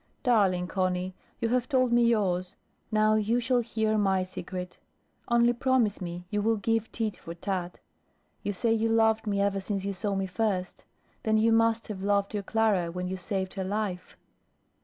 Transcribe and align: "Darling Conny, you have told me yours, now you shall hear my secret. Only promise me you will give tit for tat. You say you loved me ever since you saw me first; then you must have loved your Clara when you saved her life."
"Darling 0.23 0.65
Conny, 0.65 1.13
you 1.39 1.49
have 1.49 1.69
told 1.69 1.91
me 1.93 2.01
yours, 2.03 2.55
now 2.91 3.13
you 3.13 3.39
shall 3.39 3.59
hear 3.59 3.99
my 3.99 4.23
secret. 4.23 4.79
Only 5.27 5.53
promise 5.53 6.01
me 6.01 6.25
you 6.31 6.41
will 6.41 6.55
give 6.57 6.91
tit 6.91 7.15
for 7.17 7.35
tat. 7.35 7.77
You 8.41 8.51
say 8.51 8.73
you 8.73 8.89
loved 8.89 9.27
me 9.27 9.39
ever 9.41 9.59
since 9.59 9.83
you 9.83 9.93
saw 9.93 10.15
me 10.15 10.25
first; 10.25 10.85
then 11.21 11.37
you 11.37 11.51
must 11.51 11.87
have 11.87 12.01
loved 12.01 12.33
your 12.33 12.41
Clara 12.41 12.89
when 12.91 13.07
you 13.07 13.15
saved 13.15 13.53
her 13.53 13.63
life." 13.63 14.17